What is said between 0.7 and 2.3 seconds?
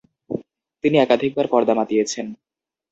তিনি একাধিকবার পর্দা মাতিয়েছেন।